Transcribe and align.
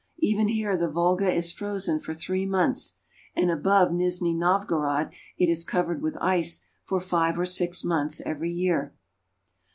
Even 0.17 0.47
here 0.47 0.75
the 0.75 0.89
Volga 0.89 1.31
is 1.31 1.51
frozen 1.51 1.99
for 1.99 2.15
three 2.15 2.43
months, 2.47 2.95
and 3.35 3.51
above 3.51 3.89
Nizhni 3.91 4.33
Novgorod 4.33 5.11
it 5.37 5.47
is 5.47 5.63
covered 5.63 6.01
with 6.01 6.17
ice 6.19 6.65
for 6.83 6.99
five 6.99 7.37
or 7.37 7.45
six 7.45 7.83
months 7.83 8.19
every 8.25 8.51
year. 8.51 8.95